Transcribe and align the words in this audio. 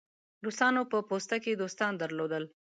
روسانو 0.45 0.81
په 0.91 0.97
پوسته 1.09 1.35
کې 1.43 1.59
دوستان 1.61 1.93
درلودل. 2.01 2.43